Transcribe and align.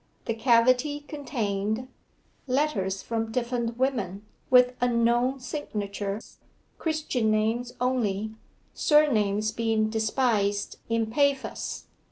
The 0.25 0.33
cavity 0.33 1.01
contained 1.01 1.87
Letters 2.47 3.03
from 3.03 3.31
different 3.31 3.77
women, 3.77 4.25
with 4.49 4.73
unknown 4.81 5.39
signatures, 5.41 6.39
Christian 6.79 7.29
names 7.29 7.73
only 7.79 8.33
(surnames 8.73 9.51
being 9.51 9.91
despised 9.91 10.79
in 10.89 11.05
Paphos). 11.11 11.83